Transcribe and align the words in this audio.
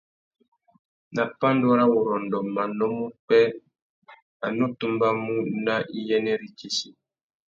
Nà 1.15 1.23
pandúrâwurrôndô 1.39 2.39
manô 2.55 2.85
má 2.95 3.01
upwê, 3.09 3.41
a 4.45 4.47
nù 4.57 4.65
tumbamú 4.79 5.35
nà 5.65 5.75
iyênêritsessi. 5.97 6.87